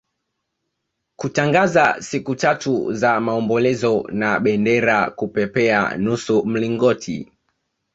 kutangaza 1.15 1.95
siku 2.01 2.35
tatu 2.35 2.93
za 2.93 3.19
maombolezo 3.19 4.07
na 4.11 4.39
bendera 4.39 5.09
kupepea 5.11 5.97
nusu 5.97 6.45
mlingoti 6.45 7.31